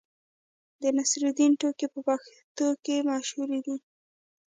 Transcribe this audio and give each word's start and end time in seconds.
د 0.81 0.83
نصرالدین 0.97 1.51
ټوکې 1.59 1.87
په 1.93 1.99
پښتنو 2.07 2.67
کې 2.83 2.95
مشهورې 3.09 3.59
دي. 3.65 3.75